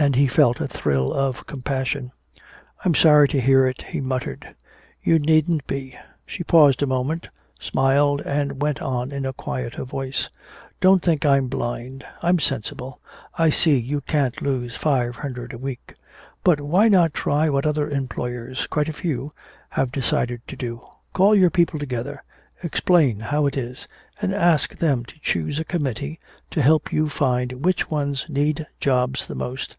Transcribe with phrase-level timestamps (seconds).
[0.00, 2.12] And he felt a thrill of compassion.
[2.84, 4.54] "I'm sorry to hear it," he muttered.
[5.02, 10.28] "You needn't be." She paused a moment, smiled and went on in a quieter voice:
[10.80, 13.00] "Don't think I'm blind I'm sensible
[13.36, 15.94] I see you can't lose five hundred a week.
[16.44, 19.32] But why not try what other employers, quite a few,
[19.70, 20.86] have decided to do?
[21.12, 22.22] Call your people together,
[22.62, 23.88] explain how it is,
[24.22, 26.20] and ask them to choose a committee
[26.52, 29.74] to help you find which ones need jobs the most.